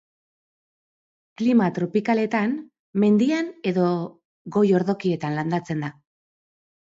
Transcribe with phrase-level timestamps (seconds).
[1.41, 2.55] Klima tropikaletan
[3.03, 3.85] mendian edo
[4.57, 5.93] goi-ordokietan landatzen da.